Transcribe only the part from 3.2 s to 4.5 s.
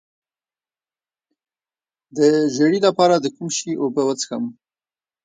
کوم شي اوبه وڅښم؟